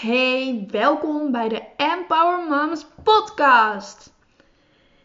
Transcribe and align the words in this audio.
Hey, 0.00 0.66
welkom 0.70 1.32
bij 1.32 1.48
de 1.48 1.62
Empower 1.76 2.48
Moms 2.48 2.86
podcast. 3.02 4.12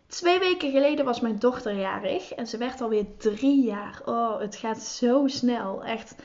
Twee 0.08 0.40
weken 0.40 0.72
geleden 0.72 1.06
was 1.06 1.20
mijn 1.20 1.40
dochter 1.40 1.74
jarig 1.74 2.34
en 2.34 2.48
ze 2.48 2.58
werd 2.58 2.82
alweer 2.82 3.06
drie 3.18 3.64
jaar. 3.64 4.02
Oh, 4.06 4.40
het 4.40 4.56
gaat 4.56 4.82
zo 4.82 5.28
snel. 5.28 5.84
Echt, 5.84 6.16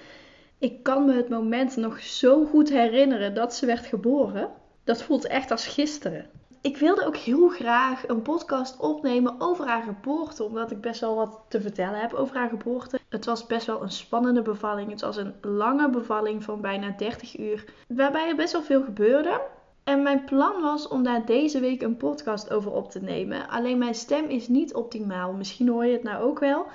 ik 0.58 0.82
kan 0.82 1.04
me 1.04 1.14
het 1.14 1.28
moment 1.28 1.76
nog 1.76 2.00
zo 2.00 2.44
goed 2.44 2.68
herinneren 2.68 3.34
dat 3.34 3.54
ze 3.54 3.66
werd 3.66 3.86
geboren. 3.86 4.51
Dat 4.85 5.03
voelt 5.03 5.26
echt 5.26 5.50
als 5.50 5.66
gisteren 5.66 6.30
ik 6.61 6.77
wilde 6.77 7.06
ook 7.06 7.17
heel 7.17 7.49
graag 7.49 8.09
een 8.09 8.22
podcast 8.22 8.77
opnemen 8.79 9.35
over 9.38 9.67
haar 9.67 9.83
geboorte. 9.83 10.45
Omdat 10.45 10.71
ik 10.71 10.81
best 10.81 11.01
wel 11.01 11.15
wat 11.15 11.40
te 11.49 11.61
vertellen 11.61 12.01
heb 12.01 12.13
over 12.13 12.37
haar 12.37 12.49
geboorte. 12.49 12.99
Het 13.08 13.25
was 13.25 13.47
best 13.47 13.67
wel 13.67 13.83
een 13.83 13.90
spannende 13.90 14.43
bevalling. 14.43 14.90
Het 14.90 15.01
was 15.01 15.17
een 15.17 15.35
lange 15.40 15.90
bevalling 15.90 16.45
van 16.45 16.61
bijna 16.61 16.95
30 16.97 17.39
uur. 17.39 17.65
Waarbij 17.89 18.29
er 18.29 18.37
best 18.37 18.52
wel 18.52 18.62
veel 18.62 18.83
gebeurde. 18.83 19.41
En 19.84 20.02
mijn 20.02 20.25
plan 20.25 20.63
was 20.63 20.89
om 20.89 21.02
daar 21.02 21.25
deze 21.25 21.61
week 21.61 21.83
een 21.83 21.97
podcast 21.97 22.51
over 22.51 22.73
op 22.73 22.91
te 22.91 23.02
nemen. 23.02 23.49
Alleen 23.49 23.79
mijn 23.79 23.95
stem 23.95 24.25
is 24.25 24.49
niet 24.49 24.75
optimaal. 24.75 25.33
Misschien 25.33 25.69
hoor 25.69 25.87
je 25.87 25.93
het 25.93 26.02
nou 26.02 26.23
ook 26.23 26.38
wel. 26.38 26.66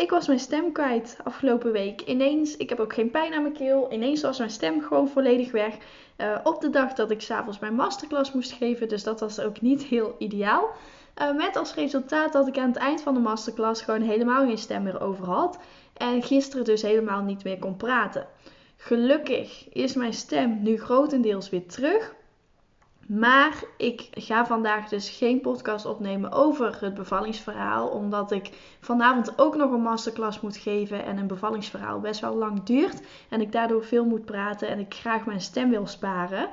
Ik 0.00 0.10
was 0.10 0.26
mijn 0.26 0.38
stem 0.38 0.72
kwijt 0.72 1.16
afgelopen 1.24 1.72
week. 1.72 2.00
Ineens, 2.00 2.56
ik 2.56 2.68
heb 2.68 2.80
ook 2.80 2.94
geen 2.94 3.10
pijn 3.10 3.34
aan 3.34 3.42
mijn 3.42 3.54
keel. 3.54 3.92
Ineens 3.92 4.22
was 4.22 4.38
mijn 4.38 4.50
stem 4.50 4.82
gewoon 4.82 5.08
volledig 5.08 5.50
weg. 5.50 5.74
Uh, 6.16 6.38
op 6.44 6.60
de 6.60 6.70
dag 6.70 6.92
dat 6.92 7.10
ik 7.10 7.20
s'avonds 7.20 7.58
mijn 7.58 7.74
masterclass 7.74 8.32
moest 8.32 8.52
geven. 8.52 8.88
Dus 8.88 9.02
dat 9.02 9.20
was 9.20 9.40
ook 9.40 9.60
niet 9.60 9.82
heel 9.82 10.14
ideaal. 10.18 10.68
Uh, 11.18 11.36
met 11.36 11.56
als 11.56 11.74
resultaat 11.74 12.32
dat 12.32 12.48
ik 12.48 12.58
aan 12.58 12.68
het 12.68 12.76
eind 12.76 13.02
van 13.02 13.14
de 13.14 13.20
masterclass 13.20 13.82
gewoon 13.82 14.02
helemaal 14.02 14.46
geen 14.46 14.58
stem 14.58 14.82
meer 14.82 15.00
over 15.00 15.24
had. 15.24 15.58
En 15.96 16.22
gisteren 16.22 16.64
dus 16.64 16.82
helemaal 16.82 17.22
niet 17.22 17.44
meer 17.44 17.58
kon 17.58 17.76
praten. 17.76 18.26
Gelukkig 18.76 19.68
is 19.72 19.94
mijn 19.94 20.12
stem 20.12 20.62
nu 20.62 20.78
grotendeels 20.78 21.50
weer 21.50 21.66
terug. 21.66 22.14
Maar 23.18 23.62
ik 23.76 24.08
ga 24.10 24.46
vandaag 24.46 24.88
dus 24.88 25.08
geen 25.08 25.40
podcast 25.40 25.86
opnemen 25.86 26.32
over 26.32 26.76
het 26.80 26.94
bevallingsverhaal. 26.94 27.88
Omdat 27.88 28.30
ik 28.30 28.50
vanavond 28.80 29.38
ook 29.38 29.56
nog 29.56 29.72
een 29.72 29.80
masterclass 29.80 30.40
moet 30.40 30.56
geven. 30.56 31.04
En 31.04 31.18
een 31.18 31.26
bevallingsverhaal 31.26 32.00
best 32.00 32.20
wel 32.20 32.36
lang 32.36 32.62
duurt. 32.62 33.02
En 33.28 33.40
ik 33.40 33.52
daardoor 33.52 33.84
veel 33.84 34.04
moet 34.04 34.24
praten. 34.24 34.68
En 34.68 34.78
ik 34.78 34.94
graag 34.94 35.26
mijn 35.26 35.40
stem 35.40 35.70
wil 35.70 35.86
sparen. 35.86 36.48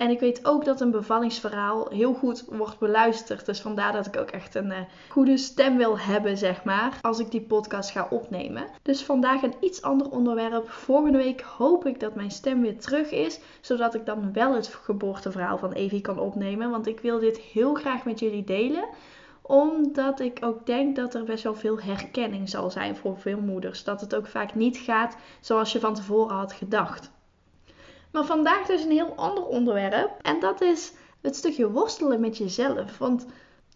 En 0.00 0.10
ik 0.10 0.20
weet 0.20 0.46
ook 0.46 0.64
dat 0.64 0.80
een 0.80 0.90
bevallingsverhaal 0.90 1.88
heel 1.90 2.14
goed 2.14 2.44
wordt 2.48 2.78
beluisterd. 2.78 3.46
Dus 3.46 3.60
vandaar 3.60 3.92
dat 3.92 4.06
ik 4.06 4.16
ook 4.16 4.30
echt 4.30 4.54
een 4.54 4.66
uh, 4.70 4.78
goede 5.08 5.36
stem 5.36 5.76
wil 5.76 5.98
hebben, 5.98 6.38
zeg 6.38 6.64
maar, 6.64 6.98
als 7.00 7.18
ik 7.18 7.30
die 7.30 7.40
podcast 7.40 7.90
ga 7.90 8.06
opnemen. 8.10 8.66
Dus 8.82 9.02
vandaag 9.02 9.42
een 9.42 9.54
iets 9.60 9.82
ander 9.82 10.10
onderwerp. 10.10 10.70
Volgende 10.70 11.18
week 11.18 11.40
hoop 11.40 11.86
ik 11.86 12.00
dat 12.00 12.14
mijn 12.14 12.30
stem 12.30 12.60
weer 12.60 12.78
terug 12.78 13.10
is, 13.10 13.40
zodat 13.60 13.94
ik 13.94 14.06
dan 14.06 14.32
wel 14.32 14.54
het 14.54 14.66
geboorteverhaal 14.66 15.58
van 15.58 15.72
Evie 15.72 16.00
kan 16.00 16.18
opnemen. 16.18 16.70
Want 16.70 16.86
ik 16.86 17.00
wil 17.00 17.18
dit 17.18 17.38
heel 17.38 17.74
graag 17.74 18.04
met 18.04 18.18
jullie 18.18 18.44
delen 18.44 18.84
omdat 19.42 20.20
ik 20.20 20.38
ook 20.40 20.66
denk 20.66 20.96
dat 20.96 21.14
er 21.14 21.24
best 21.24 21.44
wel 21.44 21.54
veel 21.54 21.80
herkenning 21.80 22.48
zal 22.48 22.70
zijn 22.70 22.96
voor 22.96 23.18
veel 23.18 23.40
moeders. 23.40 23.84
Dat 23.84 24.00
het 24.00 24.14
ook 24.14 24.26
vaak 24.26 24.54
niet 24.54 24.76
gaat 24.76 25.16
zoals 25.40 25.72
je 25.72 25.80
van 25.80 25.94
tevoren 25.94 26.36
had 26.36 26.52
gedacht. 26.52 27.10
Maar 28.12 28.24
vandaag 28.24 28.66
dus 28.66 28.82
een 28.82 28.90
heel 28.90 29.14
ander 29.16 29.46
onderwerp. 29.46 30.10
En 30.22 30.40
dat 30.40 30.60
is 30.60 30.92
het 31.20 31.36
stukje 31.36 31.70
worstelen 31.70 32.20
met 32.20 32.36
jezelf. 32.36 32.98
Want 32.98 33.26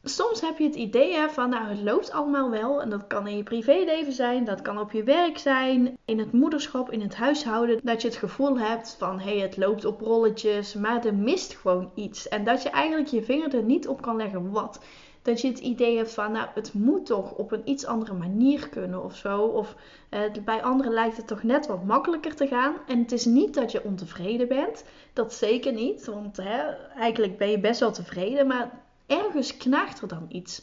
soms 0.02 0.40
heb 0.40 0.58
je 0.58 0.64
het 0.64 0.74
idee 0.74 1.28
van, 1.28 1.50
nou 1.50 1.68
het 1.68 1.80
loopt 1.80 2.12
allemaal 2.12 2.50
wel. 2.50 2.82
En 2.82 2.90
dat 2.90 3.06
kan 3.06 3.26
in 3.26 3.36
je 3.36 3.42
privéleven 3.42 4.12
zijn, 4.12 4.44
dat 4.44 4.62
kan 4.62 4.78
op 4.78 4.92
je 4.92 5.02
werk 5.02 5.38
zijn, 5.38 5.98
in 6.04 6.18
het 6.18 6.32
moederschap, 6.32 6.90
in 6.90 7.00
het 7.00 7.14
huishouden. 7.14 7.80
Dat 7.82 8.02
je 8.02 8.08
het 8.08 8.16
gevoel 8.16 8.58
hebt 8.58 8.96
van, 8.98 9.20
hé 9.20 9.30
hey, 9.30 9.38
het 9.38 9.56
loopt 9.56 9.84
op 9.84 10.00
rolletjes, 10.00 10.74
maar 10.74 11.04
er 11.04 11.14
mist 11.14 11.54
gewoon 11.54 11.90
iets. 11.94 12.28
En 12.28 12.44
dat 12.44 12.62
je 12.62 12.70
eigenlijk 12.70 13.08
je 13.08 13.22
vinger 13.22 13.54
er 13.54 13.62
niet 13.62 13.88
op 13.88 14.02
kan 14.02 14.16
leggen 14.16 14.50
wat 14.50 14.80
dat 15.24 15.40
je 15.40 15.48
het 15.48 15.58
idee 15.58 15.96
hebt 15.96 16.14
van, 16.14 16.32
nou, 16.32 16.48
het 16.54 16.72
moet 16.72 17.06
toch 17.06 17.32
op 17.32 17.52
een 17.52 17.62
iets 17.64 17.86
andere 17.86 18.12
manier 18.12 18.68
kunnen 18.68 19.04
of 19.04 19.16
zo. 19.16 19.40
Of 19.40 19.74
eh, 20.08 20.20
bij 20.44 20.62
anderen 20.62 20.92
lijkt 20.92 21.16
het 21.16 21.26
toch 21.26 21.42
net 21.42 21.66
wat 21.66 21.84
makkelijker 21.84 22.34
te 22.34 22.46
gaan. 22.46 22.74
En 22.86 22.98
het 22.98 23.12
is 23.12 23.24
niet 23.24 23.54
dat 23.54 23.72
je 23.72 23.84
ontevreden 23.84 24.48
bent. 24.48 24.84
Dat 25.12 25.34
zeker 25.34 25.72
niet. 25.72 26.04
Want 26.04 26.36
hè, 26.36 26.60
eigenlijk 26.96 27.38
ben 27.38 27.50
je 27.50 27.58
best 27.58 27.80
wel 27.80 27.92
tevreden. 27.92 28.46
Maar 28.46 28.70
ergens 29.06 29.56
knaagt 29.56 30.00
er 30.00 30.08
dan 30.08 30.26
iets. 30.28 30.62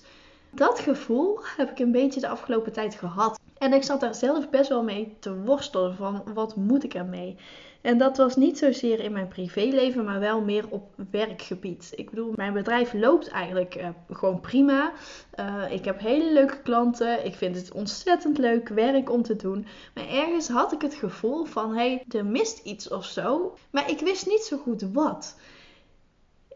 Dat 0.49 0.79
gevoel 0.79 1.39
heb 1.57 1.69
ik 1.69 1.79
een 1.79 1.91
beetje 1.91 2.19
de 2.19 2.27
afgelopen 2.27 2.71
tijd 2.71 2.95
gehad. 2.95 3.39
En 3.57 3.73
ik 3.73 3.83
zat 3.83 3.99
daar 3.99 4.15
zelf 4.15 4.49
best 4.49 4.69
wel 4.69 4.83
mee 4.83 5.15
te 5.19 5.35
worstelen 5.35 5.95
van 5.95 6.23
wat 6.33 6.55
moet 6.55 6.83
ik 6.83 6.93
ermee. 6.93 7.37
En 7.81 7.97
dat 7.97 8.17
was 8.17 8.35
niet 8.35 8.57
zozeer 8.57 8.99
in 8.99 9.11
mijn 9.11 9.27
privéleven, 9.27 10.05
maar 10.05 10.19
wel 10.19 10.41
meer 10.41 10.65
op 10.69 10.83
werkgebied. 11.11 11.91
Ik 11.95 12.09
bedoel, 12.09 12.33
mijn 12.35 12.53
bedrijf 12.53 12.93
loopt 12.93 13.27
eigenlijk 13.27 13.75
uh, 13.75 13.87
gewoon 14.09 14.39
prima. 14.39 14.91
Uh, 15.39 15.71
ik 15.71 15.85
heb 15.85 15.99
hele 15.99 16.33
leuke 16.33 16.61
klanten. 16.61 17.25
Ik 17.25 17.35
vind 17.35 17.55
het 17.55 17.71
ontzettend 17.71 18.37
leuk 18.37 18.67
werk 18.67 19.09
om 19.11 19.21
te 19.21 19.35
doen. 19.35 19.65
Maar 19.93 20.07
ergens 20.07 20.47
had 20.47 20.71
ik 20.71 20.81
het 20.81 20.93
gevoel 20.93 21.45
van, 21.45 21.69
hé, 21.69 21.75
hey, 21.75 22.03
er 22.09 22.25
mist 22.25 22.59
iets 22.63 22.89
of 22.89 23.05
zo. 23.05 23.57
Maar 23.71 23.89
ik 23.89 23.99
wist 23.99 24.27
niet 24.27 24.43
zo 24.43 24.57
goed 24.57 24.85
wat. 24.93 25.35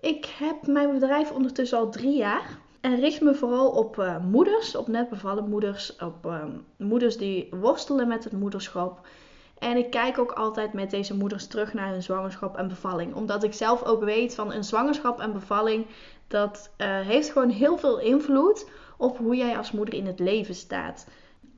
Ik 0.02 0.26
heb 0.26 0.68
mijn 0.68 0.92
bedrijf 0.92 1.32
ondertussen 1.32 1.78
al 1.78 1.90
drie 1.90 2.18
jaar. 2.18 2.60
En 2.82 3.00
richt 3.00 3.22
me 3.22 3.36
vooral 3.36 3.70
op 3.70 3.98
uh, 3.98 4.18
moeders, 4.26 4.76
op 4.76 4.88
net 4.88 5.10
bevallen 5.10 5.50
moeders, 5.50 5.96
op 5.96 6.26
uh, 6.26 6.44
moeders 6.78 7.18
die 7.18 7.48
worstelen 7.52 8.08
met 8.08 8.24
het 8.24 8.34
moederschap. 8.34 9.08
En 9.60 9.78
ik 9.78 9.90
kijk 9.90 10.18
ook 10.18 10.32
altijd 10.32 10.74
met 10.74 10.90
deze 10.90 11.16
moeders 11.16 11.48
terug 11.48 11.74
naar 11.74 11.92
hun 11.92 12.04
zwangerschap 12.04 12.58
en 12.58 12.68
bevalling. 12.68 13.16
Omdat 13.16 13.44
ik 13.44 13.54
zelf 13.54 13.84
ook 13.84 14.04
weet 14.04 14.36
van 14.36 14.54
een 14.54 14.64
zwangerschap 14.64 15.20
en 15.20 15.34
bevalling, 15.34 15.86
dat 16.28 16.72
uh, 16.78 17.00
heeft 17.00 17.30
gewoon 17.32 17.50
heel 17.50 17.78
veel 17.78 18.00
invloed 18.00 18.70
op 18.98 19.18
hoe 19.18 19.36
jij 19.36 19.58
als 19.58 19.72
moeder 19.72 19.94
in 19.94 20.06
het 20.06 20.20
leven 20.20 20.56
staat. 20.56 21.08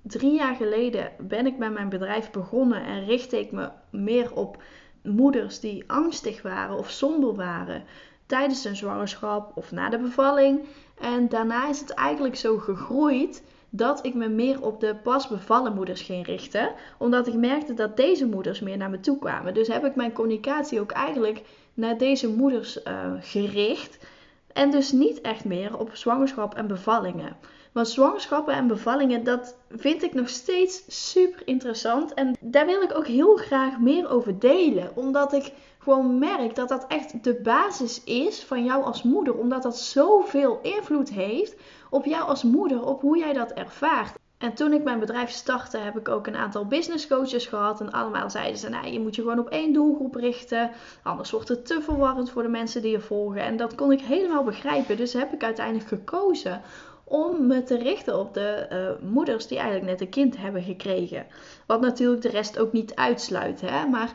Drie 0.01 0.33
jaar 0.33 0.55
geleden 0.55 1.11
ben 1.19 1.45
ik 1.45 1.57
met 1.57 1.73
mijn 1.73 1.89
bedrijf 1.89 2.31
begonnen 2.31 2.85
en 2.85 3.05
richtte 3.05 3.39
ik 3.39 3.51
me 3.51 3.69
meer 3.89 4.33
op 4.33 4.61
moeders 5.03 5.59
die 5.59 5.83
angstig 5.87 6.41
waren 6.41 6.77
of 6.77 6.89
somber 6.89 7.35
waren 7.35 7.83
tijdens 8.25 8.63
hun 8.63 8.75
zwangerschap 8.75 9.51
of 9.57 9.71
na 9.71 9.89
de 9.89 9.97
bevalling. 9.97 10.65
En 10.99 11.29
daarna 11.29 11.69
is 11.69 11.79
het 11.79 11.89
eigenlijk 11.89 12.35
zo 12.35 12.57
gegroeid 12.57 13.43
dat 13.69 14.05
ik 14.05 14.13
me 14.13 14.27
meer 14.29 14.61
op 14.61 14.79
de 14.79 14.95
pas 14.95 15.27
bevallen 15.27 15.73
moeders 15.73 16.01
ging 16.01 16.25
richten. 16.25 16.71
Omdat 16.97 17.27
ik 17.27 17.33
merkte 17.33 17.73
dat 17.73 17.97
deze 17.97 18.27
moeders 18.27 18.59
meer 18.59 18.77
naar 18.77 18.89
me 18.89 18.99
toe 18.99 19.19
kwamen. 19.19 19.53
Dus 19.53 19.67
heb 19.67 19.85
ik 19.85 19.95
mijn 19.95 20.13
communicatie 20.13 20.79
ook 20.79 20.91
eigenlijk 20.91 21.41
naar 21.73 21.97
deze 21.97 22.29
moeders 22.29 22.83
uh, 22.83 23.11
gericht. 23.19 24.05
En 24.53 24.71
dus 24.71 24.91
niet 24.91 25.21
echt 25.21 25.45
meer 25.45 25.77
op 25.77 25.95
zwangerschap 25.95 26.55
en 26.55 26.67
bevallingen. 26.67 27.35
Want 27.77 27.89
zwangerschappen 27.89 28.53
en 28.53 28.67
bevallingen, 28.67 29.23
dat 29.23 29.55
vind 29.69 30.03
ik 30.03 30.13
nog 30.13 30.29
steeds 30.29 30.83
super 31.11 31.41
interessant. 31.47 32.13
En 32.13 32.35
daar 32.39 32.65
wil 32.65 32.81
ik 32.81 32.97
ook 32.97 33.07
heel 33.07 33.35
graag 33.35 33.79
meer 33.79 34.09
over 34.09 34.39
delen. 34.39 34.91
Omdat 34.95 35.33
ik 35.33 35.51
gewoon 35.77 36.19
merk 36.19 36.55
dat 36.55 36.69
dat 36.69 36.85
echt 36.87 37.23
de 37.23 37.33
basis 37.33 38.03
is 38.03 38.43
van 38.43 38.63
jou 38.63 38.83
als 38.83 39.03
moeder. 39.03 39.37
Omdat 39.37 39.63
dat 39.63 39.77
zoveel 39.77 40.59
invloed 40.61 41.09
heeft 41.09 41.55
op 41.89 42.05
jou 42.05 42.27
als 42.27 42.43
moeder, 42.43 42.85
op 42.85 43.01
hoe 43.01 43.17
jij 43.17 43.33
dat 43.33 43.51
ervaart. 43.51 44.17
En 44.37 44.53
toen 44.53 44.73
ik 44.73 44.83
mijn 44.83 44.99
bedrijf 44.99 45.29
startte, 45.29 45.77
heb 45.77 45.97
ik 45.97 46.09
ook 46.09 46.27
een 46.27 46.35
aantal 46.35 46.65
business 46.65 47.07
coaches 47.07 47.45
gehad. 47.45 47.81
En 47.81 47.91
allemaal 47.91 48.29
zeiden 48.29 48.59
ze: 48.59 48.69
nou, 48.69 48.87
je 48.87 48.99
moet 48.99 49.15
je 49.15 49.21
gewoon 49.21 49.39
op 49.39 49.49
één 49.49 49.73
doelgroep 49.73 50.15
richten. 50.15 50.71
Anders 51.03 51.31
wordt 51.31 51.49
het 51.49 51.65
te 51.65 51.81
verwarrend 51.81 52.29
voor 52.29 52.43
de 52.43 52.49
mensen 52.49 52.81
die 52.81 52.91
je 52.91 52.99
volgen. 52.99 53.41
En 53.41 53.57
dat 53.57 53.75
kon 53.75 53.91
ik 53.91 54.01
helemaal 54.01 54.43
begrijpen. 54.43 54.97
Dus 54.97 55.13
heb 55.13 55.33
ik 55.33 55.43
uiteindelijk 55.43 55.87
gekozen 55.87 56.61
om 57.07 57.47
me 57.47 57.63
te 57.63 57.77
richten 57.77 58.19
op 58.19 58.33
de 58.33 58.67
uh, 58.71 59.09
moeders 59.09 59.47
die 59.47 59.57
eigenlijk 59.57 59.89
net 59.89 60.01
een 60.01 60.09
kind 60.09 60.37
hebben 60.37 60.63
gekregen. 60.63 61.25
Wat 61.65 61.81
natuurlijk 61.81 62.21
de 62.21 62.29
rest 62.29 62.59
ook 62.59 62.73
niet 62.73 62.95
uitsluit. 62.95 63.61
Hè? 63.61 63.85
Maar 63.85 64.11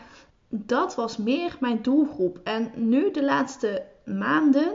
dat 0.48 0.94
was 0.94 1.16
meer 1.16 1.56
mijn 1.60 1.82
doelgroep. 1.82 2.40
En 2.44 2.70
nu 2.74 3.10
de 3.10 3.24
laatste 3.24 3.82
maanden 4.04 4.72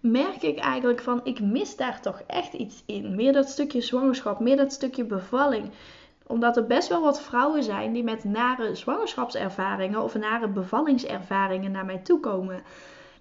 merk 0.00 0.42
ik 0.42 0.58
eigenlijk 0.58 1.00
van 1.00 1.20
ik 1.24 1.40
mis 1.40 1.76
daar 1.76 2.00
toch 2.00 2.22
echt 2.26 2.52
iets 2.52 2.82
in. 2.86 3.14
Meer 3.14 3.32
dat 3.32 3.48
stukje 3.48 3.80
zwangerschap, 3.80 4.40
meer 4.40 4.56
dat 4.56 4.72
stukje 4.72 5.04
bevalling. 5.04 5.70
Omdat 6.26 6.56
er 6.56 6.66
best 6.66 6.88
wel 6.88 7.02
wat 7.02 7.22
vrouwen 7.22 7.62
zijn 7.62 7.92
die 7.92 8.04
met 8.04 8.24
nare 8.24 8.74
zwangerschapservaringen 8.74 10.02
of 10.02 10.14
nare 10.14 10.48
bevallingservaringen 10.48 11.70
naar 11.70 11.84
mij 11.84 11.98
toe 11.98 12.20
komen. 12.20 12.62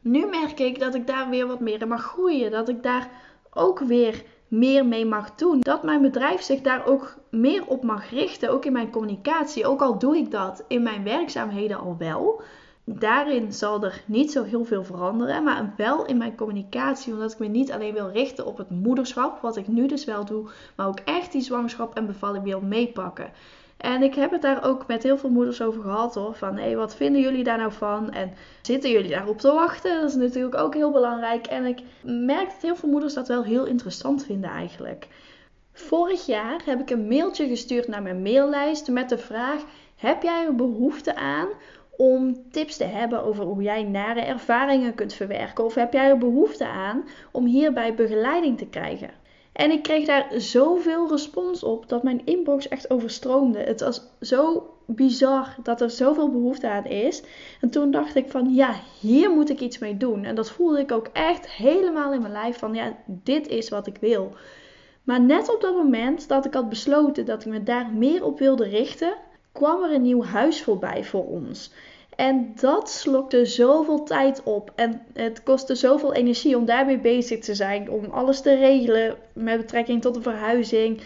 Nu 0.01 0.25
merk 0.25 0.59
ik 0.59 0.79
dat 0.79 0.95
ik 0.95 1.07
daar 1.07 1.29
weer 1.29 1.47
wat 1.47 1.59
meer 1.59 1.81
in 1.81 1.87
mag 1.87 2.03
groeien. 2.03 2.51
Dat 2.51 2.69
ik 2.69 2.83
daar 2.83 3.09
ook 3.53 3.79
weer 3.79 4.23
meer 4.49 4.85
mee 4.85 5.05
mag 5.05 5.35
doen. 5.35 5.59
Dat 5.59 5.83
mijn 5.83 6.01
bedrijf 6.01 6.41
zich 6.41 6.61
daar 6.61 6.85
ook 6.85 7.17
meer 7.29 7.65
op 7.65 7.83
mag 7.83 8.09
richten, 8.09 8.49
ook 8.49 8.65
in 8.65 8.71
mijn 8.71 8.91
communicatie. 8.91 9.65
Ook 9.65 9.81
al 9.81 9.99
doe 9.99 10.17
ik 10.17 10.31
dat 10.31 10.63
in 10.67 10.83
mijn 10.83 11.03
werkzaamheden 11.03 11.79
al 11.79 11.95
wel. 11.97 12.41
Daarin 12.83 13.53
zal 13.53 13.83
er 13.83 14.03
niet 14.05 14.31
zo 14.31 14.43
heel 14.43 14.65
veel 14.65 14.83
veranderen, 14.83 15.43
maar 15.43 15.73
wel 15.77 16.05
in 16.05 16.17
mijn 16.17 16.35
communicatie, 16.35 17.13
omdat 17.13 17.31
ik 17.31 17.39
me 17.39 17.47
niet 17.47 17.71
alleen 17.71 17.93
wil 17.93 18.09
richten 18.09 18.45
op 18.45 18.57
het 18.57 18.69
moederschap, 18.69 19.41
wat 19.41 19.57
ik 19.57 19.67
nu 19.67 19.87
dus 19.87 20.05
wel 20.05 20.25
doe, 20.25 20.49
maar 20.75 20.87
ook 20.87 20.99
echt 20.99 21.31
die 21.31 21.41
zwangerschap 21.41 21.95
en 21.95 22.05
bevalling 22.05 22.43
wil 22.43 22.61
meepakken. 22.61 23.31
En 23.79 24.03
ik 24.03 24.15
heb 24.15 24.31
het 24.31 24.41
daar 24.41 24.63
ook 24.63 24.87
met 24.87 25.03
heel 25.03 25.17
veel 25.17 25.29
moeders 25.29 25.61
over 25.61 25.81
gehad 25.81 26.15
hoor. 26.15 26.33
Van 26.33 26.55
hé, 26.55 26.61
hey, 26.61 26.75
wat 26.75 26.95
vinden 26.95 27.21
jullie 27.21 27.43
daar 27.43 27.57
nou 27.57 27.71
van? 27.71 28.11
En 28.11 28.33
zitten 28.61 28.89
jullie 28.89 29.09
daarop 29.09 29.39
te 29.39 29.51
wachten? 29.51 30.01
Dat 30.01 30.09
is 30.09 30.15
natuurlijk 30.15 30.55
ook 30.55 30.73
heel 30.73 30.91
belangrijk. 30.91 31.47
En 31.47 31.65
ik 31.65 31.79
merk 32.03 32.49
dat 32.49 32.61
heel 32.61 32.75
veel 32.75 32.89
moeders 32.89 33.13
dat 33.13 33.27
wel 33.27 33.43
heel 33.43 33.65
interessant 33.65 34.25
vinden 34.25 34.49
eigenlijk. 34.49 35.07
Vorig 35.73 36.25
jaar 36.25 36.61
heb 36.65 36.79
ik 36.79 36.89
een 36.89 37.07
mailtje 37.07 37.47
gestuurd 37.47 37.87
naar 37.87 38.01
mijn 38.01 38.21
maillijst 38.21 38.87
met 38.87 39.09
de 39.09 39.17
vraag: 39.17 39.63
heb 39.95 40.23
jij 40.23 40.45
er 40.45 40.55
behoefte 40.55 41.15
aan 41.15 41.47
om 41.97 42.51
tips 42.51 42.77
te 42.77 42.83
hebben 42.83 43.23
over 43.23 43.43
hoe 43.43 43.61
jij 43.61 43.83
nare 43.83 44.21
ervaringen 44.21 44.95
kunt 44.95 45.13
verwerken? 45.13 45.63
Of 45.63 45.75
heb 45.75 45.93
jij 45.93 46.09
er 46.09 46.17
behoefte 46.17 46.67
aan 46.67 47.03
om 47.31 47.45
hierbij 47.45 47.93
begeleiding 47.93 48.57
te 48.57 48.65
krijgen? 48.65 49.18
En 49.59 49.71
ik 49.71 49.83
kreeg 49.83 50.05
daar 50.05 50.27
zoveel 50.37 51.09
respons 51.09 51.63
op 51.63 51.89
dat 51.89 52.03
mijn 52.03 52.21
inbox 52.25 52.67
echt 52.67 52.89
overstroomde. 52.89 53.59
Het 53.59 53.79
was 53.81 54.01
zo 54.21 54.73
bizar 54.85 55.55
dat 55.63 55.81
er 55.81 55.89
zoveel 55.89 56.31
behoefte 56.31 56.69
aan 56.69 56.85
is. 56.85 57.23
En 57.61 57.69
toen 57.69 57.91
dacht 57.91 58.15
ik 58.15 58.29
van 58.29 58.53
ja, 58.53 58.75
hier 58.99 59.29
moet 59.29 59.49
ik 59.49 59.59
iets 59.59 59.77
mee 59.77 59.97
doen. 59.97 60.23
En 60.23 60.35
dat 60.35 60.51
voelde 60.51 60.79
ik 60.79 60.91
ook 60.91 61.09
echt 61.13 61.51
helemaal 61.51 62.13
in 62.13 62.21
mijn 62.21 62.33
lijf 62.33 62.57
van 62.57 62.73
ja, 62.73 62.97
dit 63.05 63.47
is 63.47 63.69
wat 63.69 63.87
ik 63.87 63.97
wil. 63.99 64.31
Maar 65.03 65.21
net 65.21 65.53
op 65.53 65.61
dat 65.61 65.75
moment 65.75 66.27
dat 66.27 66.45
ik 66.45 66.53
had 66.53 66.69
besloten 66.69 67.25
dat 67.25 67.45
ik 67.45 67.51
me 67.51 67.63
daar 67.63 67.89
meer 67.89 68.23
op 68.23 68.39
wilde 68.39 68.67
richten, 68.67 69.13
kwam 69.51 69.83
er 69.83 69.93
een 69.93 70.01
nieuw 70.01 70.23
huis 70.23 70.61
voorbij 70.63 71.03
voor 71.03 71.25
ons. 71.25 71.71
En 72.19 72.51
dat 72.55 72.89
slokte 72.89 73.45
zoveel 73.45 74.03
tijd 74.03 74.43
op. 74.43 74.71
En 74.75 75.01
het 75.13 75.43
kostte 75.43 75.75
zoveel 75.75 76.13
energie 76.13 76.57
om 76.57 76.65
daarmee 76.65 76.99
bezig 76.99 77.39
te 77.39 77.55
zijn. 77.55 77.89
Om 77.89 78.05
alles 78.05 78.41
te 78.41 78.55
regelen 78.55 79.15
met 79.33 79.57
betrekking 79.57 80.01
tot 80.01 80.13
de 80.13 80.21
verhuizing. 80.21 81.01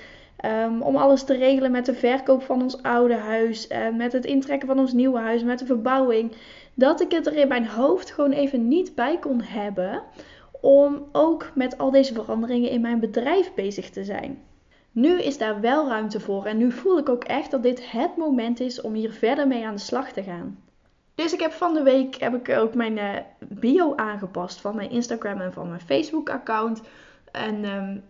Um, 0.46 0.82
om 0.82 0.96
alles 0.96 1.24
te 1.24 1.38
regelen 1.38 1.72
met 1.72 1.86
de 1.86 1.94
verkoop 1.94 2.44
van 2.44 2.62
ons 2.62 2.82
oude 2.82 3.14
huis. 3.14 3.70
Uh, 3.70 3.78
met 3.98 4.14
het 4.14 4.26
intrekken 4.26 4.68
van 4.68 4.80
ons 4.80 4.94
nieuwe 4.94 5.20
huis. 5.20 5.44
Met 5.44 5.60
de 5.60 5.66
verbouwing. 5.66 6.32
Dat 6.74 7.02
ik 7.02 7.12
het 7.12 7.28
er 7.28 7.38
in 7.38 7.48
mijn 7.48 7.68
hoofd 7.68 8.12
gewoon 8.12 8.32
even 8.32 8.68
niet 8.68 8.96
bij 8.96 9.18
kon 9.20 9.42
hebben. 9.42 10.02
Om 10.62 11.06
ook 11.12 11.52
met 11.56 11.78
al 11.78 11.92
deze 11.92 12.14
veranderingen 12.14 12.70
in 12.70 12.82
mijn 12.82 13.00
bedrijf 13.00 13.54
bezig 13.54 13.90
te 13.90 14.04
zijn. 14.04 14.42
Nu 14.92 15.22
is 15.22 15.38
daar 15.38 15.62
wel 15.62 15.88
ruimte 15.88 16.20
voor 16.20 16.46
en 16.46 16.58
nu 16.58 16.72
voel 16.72 16.98
ik 16.98 17.10
ook 17.10 17.24
echt 17.24 17.52
dat 17.52 17.64
dit 17.64 17.92
het 17.92 18.18
moment 18.18 18.60
is 18.60 18.82
om 18.82 18.94
hier 18.94 19.12
verder 19.12 19.48
mee 19.48 19.66
aan 19.66 19.76
de 19.76 19.82
slag 19.82 20.12
te 20.12 20.24
gaan. 20.24 20.63
Dus 21.16 21.34
ik 21.34 21.40
heb 21.40 21.52
van 21.52 21.74
de 21.74 21.84
week 21.84 22.16
heb 22.16 22.36
ik 22.36 22.58
ook 22.58 22.74
mijn 22.74 22.98
uh, 22.98 23.10
bio 23.40 23.96
aangepast 23.96 24.62
van 24.62 24.76
mijn 24.76 24.90
Instagram 24.90 25.42
en 25.42 25.54
van 25.54 25.68
mijn 25.68 25.82
Facebook 25.82 26.30
account. 26.30 26.82
En 27.32 27.66
um, 27.66 28.04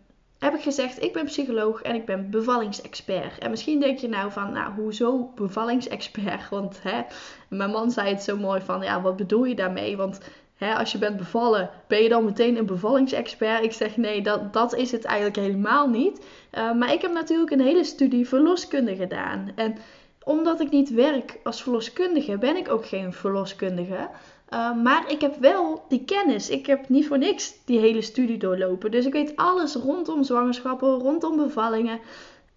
heb 0.43 0.53
ik 0.53 0.61
gezegd, 0.61 1.03
ik 1.03 1.13
ben 1.13 1.25
psycholoog 1.25 1.81
en 1.81 1.95
ik 1.95 2.05
ben 2.05 2.29
bevallingsexpert. 2.29 3.37
En 3.37 3.49
misschien 3.49 3.79
denk 3.79 3.97
je 3.97 4.09
nou 4.09 4.31
van, 4.31 4.51
nou, 4.51 4.73
hoezo 4.73 5.31
bevallingsexpert? 5.35 6.49
Want 6.55 6.79
hè, 6.83 7.01
mijn 7.47 7.69
man 7.69 7.91
zei 7.91 8.09
het 8.09 8.23
zo 8.23 8.37
mooi 8.37 8.61
van, 8.61 8.81
ja, 8.81 9.01
wat 9.01 9.15
bedoel 9.15 9.43
je 9.43 9.55
daarmee? 9.55 9.97
Want 9.97 10.19
hè, 10.55 10.75
als 10.75 10.91
je 10.91 10.97
bent 10.97 11.17
bevallen, 11.17 11.69
ben 11.87 12.03
je 12.03 12.09
dan 12.09 12.25
meteen 12.25 12.57
een 12.57 12.65
bevallingsexpert? 12.65 13.63
Ik 13.63 13.73
zeg, 13.73 13.97
nee, 13.97 14.21
dat, 14.21 14.53
dat 14.53 14.75
is 14.75 14.91
het 14.91 15.03
eigenlijk 15.03 15.35
helemaal 15.35 15.89
niet. 15.89 16.25
Uh, 16.57 16.73
maar 16.73 16.93
ik 16.93 17.01
heb 17.01 17.11
natuurlijk 17.11 17.51
een 17.51 17.61
hele 17.61 17.83
studie 17.83 18.27
verloskunde 18.27 18.95
gedaan. 18.95 19.51
En 19.55 19.77
omdat 20.25 20.59
ik 20.59 20.69
niet 20.69 20.89
werk 20.89 21.39
als 21.43 21.63
verloskundige, 21.63 22.37
ben 22.37 22.55
ik 22.55 22.71
ook 22.71 22.85
geen 22.85 23.13
verloskundige. 23.13 24.09
Uh, 24.49 24.75
maar 24.83 25.11
ik 25.11 25.21
heb 25.21 25.35
wel 25.39 25.85
die 25.89 26.03
kennis. 26.05 26.49
Ik 26.49 26.65
heb 26.65 26.89
niet 26.89 27.07
voor 27.07 27.17
niks 27.17 27.53
die 27.65 27.79
hele 27.79 28.01
studie 28.01 28.37
doorlopen. 28.37 28.91
Dus 28.91 29.05
ik 29.05 29.13
weet 29.13 29.35
alles 29.35 29.75
rondom 29.75 30.23
zwangerschappen, 30.23 30.99
rondom 30.99 31.37
bevallingen. 31.37 31.99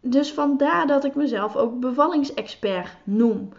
Dus 0.00 0.32
vandaar 0.32 0.86
dat 0.86 1.04
ik 1.04 1.14
mezelf 1.14 1.56
ook 1.56 1.80
bevallingsexpert 1.80 2.90
noem. 3.04 3.52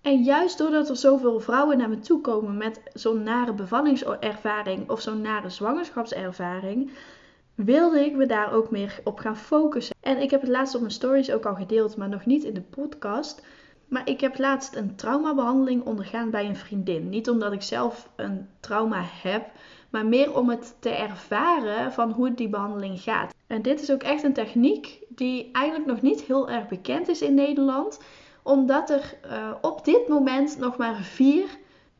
En 0.00 0.22
juist 0.22 0.58
doordat 0.58 0.88
er 0.88 0.96
zoveel 0.96 1.40
vrouwen 1.40 1.78
naar 1.78 1.88
me 1.88 1.98
toe 1.98 2.20
komen 2.20 2.56
met 2.56 2.80
zo'n 2.92 3.22
nare 3.22 3.52
bevallingservaring 3.52 4.90
of 4.90 5.00
zo'n 5.00 5.20
nare 5.20 5.50
zwangerschapservaring, 5.50 6.90
wilde 7.54 8.04
ik 8.04 8.14
me 8.14 8.26
daar 8.26 8.52
ook 8.52 8.70
meer 8.70 9.00
op 9.04 9.18
gaan 9.18 9.36
focussen. 9.36 9.96
En 10.00 10.22
ik 10.22 10.30
heb 10.30 10.40
het 10.40 10.50
laatst 10.50 10.74
op 10.74 10.80
mijn 10.80 10.92
stories 10.92 11.30
ook 11.30 11.46
al 11.46 11.54
gedeeld, 11.54 11.96
maar 11.96 12.08
nog 12.08 12.26
niet 12.26 12.44
in 12.44 12.54
de 12.54 12.60
podcast. 12.60 13.42
Maar 13.88 14.08
ik 14.08 14.20
heb 14.20 14.38
laatst 14.38 14.76
een 14.76 14.96
traumabehandeling 14.96 15.84
ondergaan 15.84 16.30
bij 16.30 16.46
een 16.46 16.56
vriendin. 16.56 17.08
Niet 17.08 17.30
omdat 17.30 17.52
ik 17.52 17.62
zelf 17.62 18.08
een 18.16 18.48
trauma 18.60 19.02
heb, 19.22 19.50
maar 19.90 20.06
meer 20.06 20.36
om 20.36 20.48
het 20.48 20.76
te 20.78 20.90
ervaren 20.90 21.92
van 21.92 22.10
hoe 22.10 22.34
die 22.34 22.48
behandeling 22.48 23.00
gaat. 23.00 23.34
En 23.46 23.62
dit 23.62 23.80
is 23.80 23.92
ook 23.92 24.02
echt 24.02 24.22
een 24.22 24.32
techniek 24.32 24.98
die 25.08 25.48
eigenlijk 25.52 25.86
nog 25.86 26.02
niet 26.02 26.22
heel 26.22 26.50
erg 26.50 26.68
bekend 26.68 27.08
is 27.08 27.22
in 27.22 27.34
Nederland, 27.34 28.00
omdat 28.42 28.90
er 28.90 29.14
uh, 29.26 29.50
op 29.60 29.84
dit 29.84 30.08
moment 30.08 30.58
nog 30.58 30.76
maar 30.76 30.94
vier 30.94 31.44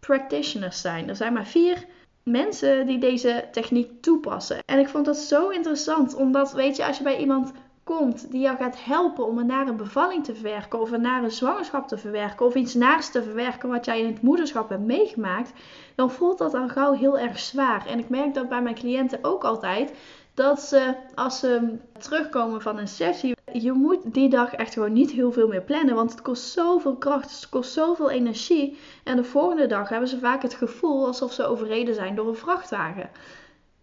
practitioners 0.01 0.81
zijn. 0.81 1.09
Er 1.09 1.17
zijn 1.17 1.33
maar 1.33 1.47
vier 1.47 1.87
mensen 2.25 2.87
die 2.87 2.99
deze 2.99 3.49
techniek 3.53 4.03
toepassen. 4.03 4.63
En 4.67 4.79
ik 4.79 4.89
vond 4.89 5.05
dat 5.05 5.17
zo 5.17 5.49
interessant, 5.49 6.15
omdat 6.15 6.53
weet 6.53 6.77
je, 6.77 6.87
als 6.87 6.99
je 6.99 7.05
bij 7.05 7.19
iemand 7.19 7.53
komt 7.85 8.31
die 8.31 8.41
jou 8.41 8.57
gaat 8.57 8.85
helpen 8.85 9.27
om 9.27 9.39
een 9.39 9.47
nare 9.47 9.73
bevalling 9.73 10.25
te 10.25 10.35
verwerken 10.35 10.81
of 10.81 10.91
een 10.91 11.01
nare 11.01 11.31
zwangerschap 11.31 11.89
te 11.89 11.99
verwerken 11.99 12.47
of 12.47 12.55
iets 12.55 12.75
naars 12.75 13.11
te 13.11 13.23
verwerken 13.23 13.69
wat 13.69 13.85
jij 13.85 14.01
in 14.01 14.07
het 14.07 14.23
moederschap 14.23 14.69
hebt 14.69 14.83
meegemaakt, 14.83 15.53
dan 15.95 16.11
voelt 16.11 16.39
dat 16.39 16.55
al 16.55 16.69
gauw 16.69 16.93
heel 16.93 17.19
erg 17.19 17.39
zwaar. 17.39 17.87
En 17.87 17.99
ik 17.99 18.09
merk 18.09 18.35
dat 18.35 18.49
bij 18.49 18.63
mijn 18.63 18.75
cliënten 18.75 19.19
ook 19.23 19.45
altijd 19.45 19.93
dat 20.35 20.61
ze 20.61 20.95
als 21.15 21.39
ze 21.39 21.77
terugkomen 21.99 22.63
van 22.63 22.79
een 22.79 22.89
sessie, 22.89 23.37
je 23.63 23.73
moet 23.73 24.15
die 24.15 24.29
dag 24.29 24.53
echt 24.53 24.73
gewoon 24.73 24.93
niet 24.93 25.11
heel 25.11 25.33
veel 25.33 25.49
meer 25.49 25.63
plannen, 25.63 25.95
want 25.95 26.11
het 26.11 26.23
kost 26.23 26.53
zoveel 26.53 26.97
kracht, 26.97 27.35
het 27.35 27.49
kost 27.49 27.73
zoveel 27.73 28.11
energie. 28.11 28.79
En 29.05 29.17
de 29.17 29.25
volgende 29.25 29.67
dag 29.67 29.89
hebben 29.89 30.09
ze 30.09 30.19
vaak 30.19 30.43
het 30.43 30.55
gevoel 30.55 31.07
alsof 31.07 31.33
ze 31.33 31.47
overreden 31.47 31.95
zijn 31.95 32.15
door 32.15 32.29
een 32.29 32.37
vrachtwagen. 32.37 33.11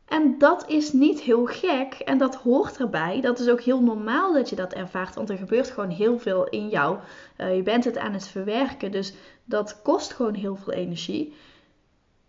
En 0.05 0.37
dat 0.37 0.65
is 0.67 0.93
niet 0.93 1.19
heel 1.19 1.45
gek 1.45 1.93
en 1.93 2.17
dat 2.17 2.35
hoort 2.35 2.77
erbij. 2.77 3.21
Dat 3.21 3.39
is 3.39 3.49
ook 3.49 3.61
heel 3.61 3.81
normaal 3.81 4.33
dat 4.33 4.49
je 4.49 4.55
dat 4.55 4.73
ervaart, 4.73 5.15
want 5.15 5.29
er 5.29 5.37
gebeurt 5.37 5.69
gewoon 5.69 5.89
heel 5.89 6.19
veel 6.19 6.47
in 6.47 6.69
jou. 6.69 6.97
Uh, 7.37 7.55
je 7.55 7.63
bent 7.63 7.83
het 7.83 7.97
aan 7.97 8.13
het 8.13 8.27
verwerken, 8.27 8.91
dus 8.91 9.13
dat 9.45 9.81
kost 9.81 10.13
gewoon 10.13 10.33
heel 10.33 10.55
veel 10.55 10.73
energie. 10.73 11.33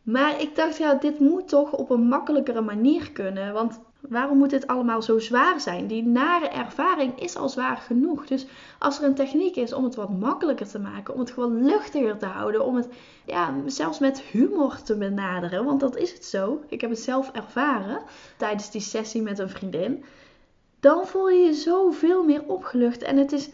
Maar 0.02 0.40
ik 0.40 0.56
dacht, 0.56 0.76
ja, 0.76 0.94
dit 0.94 1.18
moet 1.18 1.48
toch 1.48 1.72
op 1.72 1.90
een 1.90 2.08
makkelijkere 2.08 2.60
manier 2.60 3.12
kunnen. 3.12 3.52
Want 3.52 3.80
Waarom 4.08 4.38
moet 4.38 4.50
dit 4.50 4.66
allemaal 4.66 5.02
zo 5.02 5.18
zwaar 5.18 5.60
zijn? 5.60 5.86
Die 5.86 6.02
nare 6.02 6.48
ervaring 6.48 7.20
is 7.20 7.36
al 7.36 7.48
zwaar 7.48 7.76
genoeg. 7.76 8.26
Dus 8.26 8.46
als 8.78 8.98
er 8.98 9.04
een 9.04 9.14
techniek 9.14 9.56
is 9.56 9.72
om 9.72 9.84
het 9.84 9.94
wat 9.94 10.18
makkelijker 10.18 10.68
te 10.68 10.78
maken, 10.78 11.14
om 11.14 11.20
het 11.20 11.30
gewoon 11.30 11.64
luchtiger 11.64 12.18
te 12.18 12.26
houden, 12.26 12.64
om 12.64 12.76
het 12.76 12.88
ja, 13.26 13.54
zelfs 13.66 13.98
met 13.98 14.20
humor 14.20 14.82
te 14.82 14.96
benaderen, 14.96 15.64
want 15.64 15.80
dat 15.80 15.96
is 15.96 16.12
het 16.12 16.24
zo. 16.24 16.60
Ik 16.68 16.80
heb 16.80 16.90
het 16.90 17.00
zelf 17.00 17.30
ervaren 17.32 18.02
tijdens 18.36 18.70
die 18.70 18.80
sessie 18.80 19.22
met 19.22 19.38
een 19.38 19.50
vriendin. 19.50 20.04
Dan 20.80 21.06
voel 21.06 21.28
je 21.28 21.44
je 21.44 21.54
zoveel 21.54 22.24
meer 22.24 22.42
opgelucht 22.46 23.02
en 23.02 23.16
het 23.16 23.32
is 23.32 23.50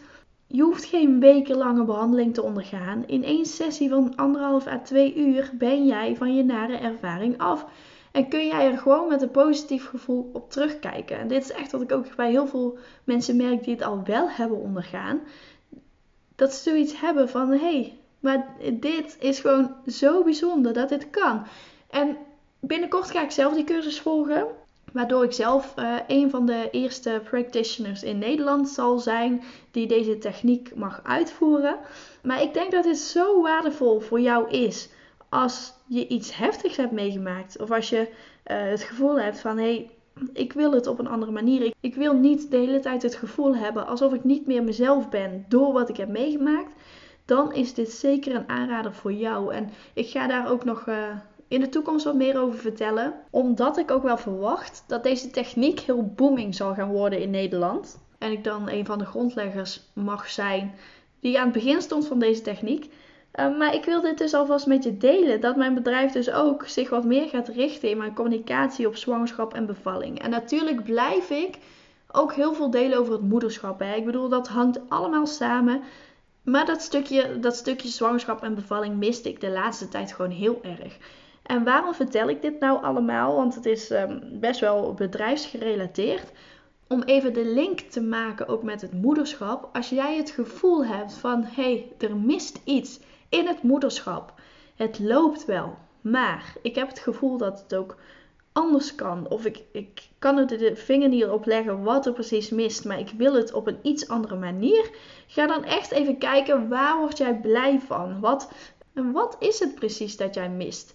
je 0.51 0.61
hoeft 0.61 0.85
geen 0.85 1.19
wekenlange 1.19 1.83
behandeling 1.83 2.33
te 2.33 2.43
ondergaan. 2.43 3.03
In 3.07 3.23
één 3.23 3.45
sessie 3.45 3.89
van 3.89 4.15
anderhalf 4.15 4.67
à 4.67 4.79
twee 4.79 5.15
uur 5.15 5.51
ben 5.53 5.85
jij 5.85 6.15
van 6.15 6.35
je 6.35 6.43
nare 6.43 6.77
ervaring 6.77 7.37
af. 7.37 7.65
En 8.11 8.27
kun 8.27 8.47
jij 8.47 8.71
er 8.71 8.77
gewoon 8.77 9.07
met 9.07 9.21
een 9.21 9.31
positief 9.31 9.89
gevoel 9.89 10.29
op 10.33 10.51
terugkijken. 10.51 11.17
En 11.17 11.27
dit 11.27 11.43
is 11.43 11.51
echt 11.51 11.71
wat 11.71 11.81
ik 11.81 11.91
ook 11.91 12.15
bij 12.15 12.29
heel 12.29 12.47
veel 12.47 12.77
mensen 13.03 13.35
merk 13.35 13.63
die 13.63 13.73
het 13.73 13.83
al 13.83 14.03
wel 14.03 14.29
hebben 14.29 14.57
ondergaan. 14.57 15.19
Dat 16.35 16.53
ze 16.53 16.69
zoiets 16.69 16.99
hebben 16.99 17.29
van, 17.29 17.49
hé, 17.49 17.57
hey, 17.57 17.97
maar 18.19 18.47
dit 18.73 19.17
is 19.19 19.39
gewoon 19.39 19.75
zo 19.87 20.23
bijzonder 20.23 20.73
dat 20.73 20.89
dit 20.89 21.09
kan. 21.09 21.45
En 21.89 22.17
binnenkort 22.59 23.11
ga 23.11 23.23
ik 23.23 23.31
zelf 23.31 23.53
die 23.53 23.63
cursus 23.63 23.99
volgen. 23.99 24.47
Waardoor 24.91 25.23
ik 25.23 25.33
zelf 25.33 25.73
uh, 25.79 25.95
een 26.07 26.29
van 26.29 26.45
de 26.45 26.67
eerste 26.71 27.21
practitioners 27.23 28.03
in 28.03 28.17
Nederland 28.17 28.69
zal 28.69 28.99
zijn 28.99 29.43
die 29.71 29.87
deze 29.87 30.17
techniek 30.17 30.75
mag 30.75 31.01
uitvoeren. 31.03 31.77
Maar 32.23 32.41
ik 32.41 32.53
denk 32.53 32.71
dat 32.71 32.83
dit 32.83 32.97
zo 32.97 33.41
waardevol 33.41 33.99
voor 33.99 34.19
jou 34.19 34.49
is 34.49 34.89
als 35.29 35.73
je 35.85 36.07
iets 36.07 36.37
heftigs 36.37 36.77
hebt 36.77 36.91
meegemaakt. 36.91 37.61
Of 37.61 37.71
als 37.71 37.89
je 37.89 37.99
uh, 37.99 38.07
het 38.45 38.83
gevoel 38.83 39.19
hebt 39.19 39.39
van 39.39 39.57
hé, 39.57 39.63
hey, 39.63 39.89
ik 40.33 40.53
wil 40.53 40.71
het 40.71 40.87
op 40.87 40.99
een 40.99 41.07
andere 41.07 41.31
manier. 41.31 41.73
Ik, 41.79 41.95
wil 41.95 42.13
niet 42.13 42.51
de 42.51 42.57
hele 42.57 42.79
tijd 42.79 43.01
het 43.01 43.15
gevoel 43.15 43.55
hebben 43.55 43.87
alsof 43.87 44.13
ik 44.13 44.23
niet 44.23 44.47
meer 44.47 44.63
mezelf 44.63 45.09
ben 45.09 45.45
door 45.47 45.73
wat 45.73 45.89
ik 45.89 45.97
heb 45.97 46.09
meegemaakt. 46.09 46.73
Dan 47.25 47.53
is 47.53 47.73
dit 47.73 47.91
zeker 47.91 48.35
een 48.35 48.49
aanrader 48.49 48.93
voor 48.93 49.13
jou. 49.13 49.53
En 49.53 49.69
ik 49.93 50.09
ga 50.09 50.27
daar 50.27 50.51
ook 50.51 50.63
nog 50.65 50.85
uh, 50.85 50.95
in 51.47 51.59
de 51.59 51.69
toekomst 51.69 52.05
wat 52.05 52.15
meer 52.15 52.39
over 52.39 52.59
vertellen. 52.59 53.13
Omdat 53.29 53.77
ik 53.77 53.91
ook 53.91 54.03
wel 54.03 54.17
verwacht 54.17 54.83
dat 54.87 55.03
deze 55.03 55.29
techniek 55.29 55.79
heel 55.79 56.13
booming 56.15 56.55
zal 56.55 56.73
gaan 56.73 56.91
worden 56.91 57.21
in 57.21 57.29
Nederland. 57.29 57.99
En 58.17 58.31
ik 58.31 58.43
dan 58.43 58.69
een 58.69 58.85
van 58.85 58.97
de 58.97 59.05
grondleggers 59.05 59.81
mag 59.93 60.29
zijn 60.29 60.73
die 61.19 61.37
aan 61.37 61.43
het 61.43 61.53
begin 61.53 61.81
stond 61.81 62.07
van 62.07 62.19
deze 62.19 62.41
techniek. 62.41 62.89
Uh, 63.35 63.57
maar 63.57 63.73
ik 63.73 63.85
wil 63.85 64.01
dit 64.01 64.17
dus 64.17 64.33
alvast 64.33 64.65
met 64.65 64.83
je 64.83 64.97
delen. 64.97 65.41
Dat 65.41 65.55
mijn 65.55 65.73
bedrijf 65.73 66.11
dus 66.11 66.31
ook 66.31 66.67
zich 66.67 66.89
wat 66.89 67.03
meer 67.03 67.27
gaat 67.27 67.47
richten 67.47 67.89
in 67.89 67.97
mijn 67.97 68.13
communicatie 68.13 68.87
op 68.87 68.95
zwangerschap 68.95 69.53
en 69.53 69.65
bevalling. 69.65 70.21
En 70.21 70.29
natuurlijk 70.29 70.83
blijf 70.83 71.29
ik 71.29 71.57
ook 72.11 72.33
heel 72.33 72.53
veel 72.53 72.69
delen 72.69 72.97
over 72.97 73.13
het 73.13 73.21
moederschap. 73.21 73.79
Hè. 73.79 73.95
Ik 73.95 74.05
bedoel, 74.05 74.29
dat 74.29 74.47
hangt 74.47 74.79
allemaal 74.89 75.25
samen. 75.27 75.81
Maar 76.43 76.65
dat 76.65 76.81
stukje, 76.81 77.39
dat 77.39 77.55
stukje 77.55 77.87
zwangerschap 77.87 78.43
en 78.43 78.55
bevalling 78.55 78.95
miste 78.95 79.29
ik 79.29 79.41
de 79.41 79.49
laatste 79.49 79.87
tijd 79.87 80.13
gewoon 80.13 80.31
heel 80.31 80.59
erg. 80.63 80.97
En 81.43 81.63
waarom 81.63 81.93
vertel 81.93 82.29
ik 82.29 82.41
dit 82.41 82.59
nou 82.59 82.83
allemaal? 82.83 83.35
Want 83.35 83.55
het 83.55 83.65
is 83.65 83.89
um, 83.91 84.21
best 84.39 84.59
wel 84.59 84.93
bedrijfsgerelateerd. 84.93 86.31
Om 86.87 87.03
even 87.03 87.33
de 87.33 87.45
link 87.45 87.79
te 87.79 88.01
maken 88.01 88.47
ook 88.47 88.63
met 88.63 88.81
het 88.81 88.93
moederschap. 88.93 89.69
Als 89.73 89.89
jij 89.89 90.17
het 90.17 90.29
gevoel 90.29 90.85
hebt 90.85 91.13
van 91.13 91.43
hé, 91.43 91.63
hey, 91.63 91.91
er 91.97 92.15
mist 92.15 92.61
iets 92.63 92.99
in 93.29 93.47
het 93.47 93.63
moederschap. 93.63 94.33
Het 94.75 94.99
loopt 94.99 95.45
wel, 95.45 95.77
maar 96.01 96.53
ik 96.61 96.75
heb 96.75 96.87
het 96.87 96.99
gevoel 96.99 97.37
dat 97.37 97.59
het 97.59 97.75
ook 97.75 97.97
anders 98.51 98.95
kan. 98.95 99.29
Of 99.29 99.45
ik, 99.45 99.63
ik 99.71 100.07
kan 100.19 100.37
er 100.37 100.47
de 100.47 100.75
vinger 100.75 101.09
niet 101.09 101.25
op 101.25 101.45
leggen 101.45 101.83
wat 101.83 102.05
er 102.05 102.13
precies 102.13 102.49
mist, 102.49 102.85
maar 102.85 102.99
ik 102.99 103.09
wil 103.17 103.33
het 103.33 103.53
op 103.53 103.67
een 103.67 103.79
iets 103.81 104.07
andere 104.07 104.35
manier. 104.35 104.89
Ga 105.27 105.47
dan 105.47 105.63
echt 105.63 105.91
even 105.91 106.17
kijken 106.17 106.69
waar 106.69 106.97
word 106.97 107.17
jij 107.17 107.35
blij 107.35 107.79
van? 107.79 108.19
Wat, 108.19 108.51
wat 108.93 109.35
is 109.39 109.59
het 109.59 109.75
precies 109.75 110.17
dat 110.17 110.33
jij 110.33 110.49
mist? 110.49 110.93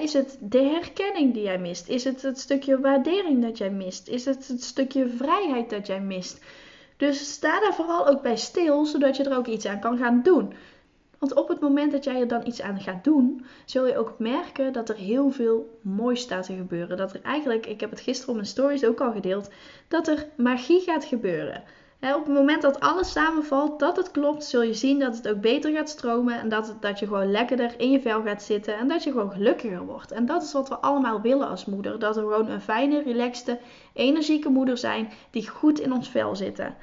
is 0.00 0.12
het 0.12 0.36
de 0.40 0.62
herkenning 0.62 1.34
die 1.34 1.42
jij 1.42 1.58
mist? 1.58 1.88
Is 1.88 2.04
het 2.04 2.22
het 2.22 2.40
stukje 2.40 2.80
waardering 2.80 3.42
dat 3.42 3.58
jij 3.58 3.70
mist? 3.70 4.08
Is 4.08 4.24
het 4.24 4.48
het 4.48 4.62
stukje 4.62 5.08
vrijheid 5.08 5.70
dat 5.70 5.86
jij 5.86 6.00
mist? 6.00 6.40
Dus 6.96 7.32
sta 7.32 7.60
daar 7.60 7.74
vooral 7.74 8.06
ook 8.08 8.22
bij 8.22 8.36
stil, 8.36 8.84
zodat 8.84 9.16
je 9.16 9.24
er 9.24 9.36
ook 9.36 9.46
iets 9.46 9.66
aan 9.66 9.80
kan 9.80 9.98
gaan 9.98 10.22
doen. 10.22 10.52
Want 11.18 11.34
op 11.34 11.48
het 11.48 11.60
moment 11.60 11.92
dat 11.92 12.04
jij 12.04 12.20
er 12.20 12.28
dan 12.28 12.46
iets 12.46 12.62
aan 12.62 12.80
gaat 12.80 13.04
doen, 13.04 13.44
zul 13.64 13.86
je 13.86 13.98
ook 13.98 14.14
merken 14.18 14.72
dat 14.72 14.88
er 14.88 14.96
heel 14.96 15.30
veel 15.30 15.78
moois 15.82 16.20
staat 16.20 16.46
te 16.46 16.56
gebeuren. 16.56 16.96
Dat 16.96 17.14
er 17.14 17.22
eigenlijk, 17.22 17.66
ik 17.66 17.80
heb 17.80 17.90
het 17.90 18.00
gisteren 18.00 18.28
op 18.28 18.34
mijn 18.34 18.46
stories 18.46 18.84
ook 18.84 19.00
al 19.00 19.12
gedeeld, 19.12 19.50
dat 19.88 20.08
er 20.08 20.26
magie 20.36 20.80
gaat 20.80 21.04
gebeuren. 21.04 21.62
op 22.00 22.24
het 22.24 22.34
moment 22.34 22.62
dat 22.62 22.80
alles 22.80 23.12
samenvalt, 23.12 23.78
dat 23.78 23.96
het 23.96 24.10
klopt, 24.10 24.44
zul 24.44 24.62
je 24.62 24.74
zien 24.74 24.98
dat 24.98 25.16
het 25.16 25.28
ook 25.28 25.40
beter 25.40 25.72
gaat 25.72 25.88
stromen. 25.88 26.40
En 26.40 26.48
dat, 26.48 26.76
dat 26.80 26.98
je 26.98 27.06
gewoon 27.06 27.30
lekkerder 27.30 27.74
in 27.80 27.90
je 27.90 28.00
vel 28.00 28.22
gaat 28.22 28.42
zitten. 28.42 28.76
En 28.76 28.88
dat 28.88 29.02
je 29.04 29.10
gewoon 29.10 29.32
gelukkiger 29.32 29.84
wordt. 29.84 30.12
En 30.12 30.26
dat 30.26 30.42
is 30.42 30.52
wat 30.52 30.68
we 30.68 30.78
allemaal 30.78 31.20
willen 31.20 31.48
als 31.48 31.64
moeder. 31.64 31.98
Dat 31.98 32.14
we 32.14 32.20
gewoon 32.20 32.48
een 32.48 32.60
fijne, 32.60 33.02
relaxte, 33.02 33.58
energieke 33.92 34.48
moeder 34.48 34.78
zijn 34.78 35.08
die 35.30 35.48
goed 35.48 35.80
in 35.80 35.92
ons 35.92 36.08
vel 36.08 36.36
zitten. 36.36 36.76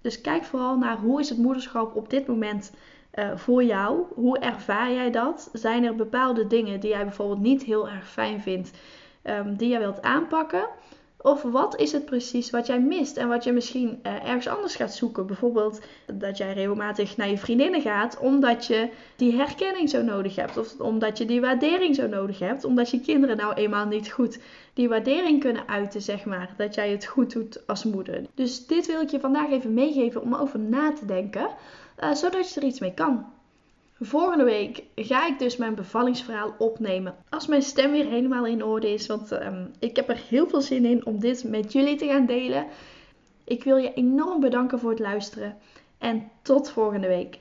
Dus 0.00 0.20
kijk 0.20 0.44
vooral 0.44 0.76
naar 0.78 0.96
hoe 0.96 1.20
is 1.20 1.28
het 1.28 1.38
moederschap 1.38 1.96
op 1.96 2.10
dit 2.10 2.26
moment 2.26 2.72
uh, 3.16 3.36
voor 3.36 3.64
jou? 3.64 4.02
Hoe 4.14 4.38
ervaar 4.38 4.92
jij 4.92 5.10
dat? 5.10 5.50
Zijn 5.52 5.84
er 5.84 5.94
bepaalde 5.94 6.46
dingen 6.46 6.80
die 6.80 6.90
jij 6.90 7.04
bijvoorbeeld 7.04 7.40
niet 7.40 7.62
heel 7.62 7.88
erg 7.88 8.08
fijn 8.08 8.40
vindt, 8.40 8.70
um, 9.24 9.56
die 9.56 9.68
jij 9.68 9.78
wilt 9.78 10.02
aanpakken? 10.02 10.68
Of 11.18 11.42
wat 11.42 11.76
is 11.80 11.92
het 11.92 12.04
precies 12.04 12.50
wat 12.50 12.66
jij 12.66 12.80
mist 12.80 13.16
en 13.16 13.28
wat 13.28 13.44
je 13.44 13.52
misschien 13.52 14.00
uh, 14.02 14.12
ergens 14.12 14.48
anders 14.48 14.76
gaat 14.76 14.94
zoeken? 14.94 15.26
Bijvoorbeeld 15.26 15.80
dat 16.14 16.36
jij 16.36 16.52
regelmatig 16.52 17.16
naar 17.16 17.28
je 17.28 17.38
vriendinnen 17.38 17.80
gaat 17.80 18.18
omdat 18.18 18.66
je 18.66 18.88
die 19.16 19.36
herkenning 19.36 19.90
zo 19.90 20.02
nodig 20.02 20.36
hebt. 20.36 20.56
Of 20.56 20.80
omdat 20.80 21.18
je 21.18 21.24
die 21.24 21.40
waardering 21.40 21.94
zo 21.94 22.06
nodig 22.06 22.38
hebt. 22.38 22.64
Omdat 22.64 22.90
je 22.90 23.00
kinderen 23.00 23.36
nou 23.36 23.54
eenmaal 23.54 23.86
niet 23.86 24.10
goed 24.10 24.38
die 24.74 24.88
waardering 24.88 25.40
kunnen 25.40 25.68
uiten, 25.68 26.02
zeg 26.02 26.24
maar. 26.24 26.54
Dat 26.56 26.74
jij 26.74 26.90
het 26.90 27.06
goed 27.06 27.32
doet 27.32 27.66
als 27.66 27.84
moeder. 27.84 28.24
Dus 28.34 28.66
dit 28.66 28.86
wil 28.86 29.00
ik 29.00 29.10
je 29.10 29.20
vandaag 29.20 29.50
even 29.50 29.74
meegeven 29.74 30.22
om 30.22 30.34
over 30.34 30.58
na 30.58 30.92
te 30.92 31.06
denken. 31.06 31.48
Eh, 31.96 32.12
zodat 32.12 32.52
je 32.52 32.60
er 32.60 32.66
iets 32.66 32.80
mee 32.80 32.94
kan. 32.94 33.26
Volgende 34.00 34.44
week 34.44 34.84
ga 34.94 35.26
ik 35.26 35.38
dus 35.38 35.56
mijn 35.56 35.74
bevallingsverhaal 35.74 36.54
opnemen. 36.58 37.14
Als 37.28 37.46
mijn 37.46 37.62
stem 37.62 37.90
weer 37.90 38.06
helemaal 38.06 38.46
in 38.46 38.64
orde 38.64 38.92
is. 38.92 39.06
Want 39.06 39.32
ehm, 39.32 39.66
ik 39.78 39.96
heb 39.96 40.08
er 40.08 40.20
heel 40.28 40.48
veel 40.48 40.60
zin 40.60 40.84
in 40.84 41.06
om 41.06 41.20
dit 41.20 41.44
met 41.44 41.72
jullie 41.72 41.96
te 41.96 42.06
gaan 42.06 42.26
delen. 42.26 42.66
Ik 43.44 43.64
wil 43.64 43.76
je 43.76 43.94
enorm 43.94 44.40
bedanken 44.40 44.78
voor 44.78 44.90
het 44.90 44.98
luisteren. 44.98 45.56
En 45.98 46.30
tot 46.42 46.70
volgende 46.70 47.06
week. 47.06 47.38